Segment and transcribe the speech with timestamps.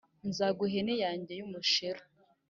[0.29, 2.01] nzaguha ihene yanjye y'umusheru.